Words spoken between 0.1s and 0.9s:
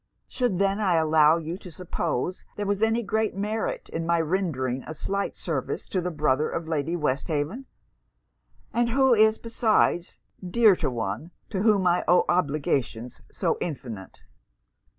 Should I then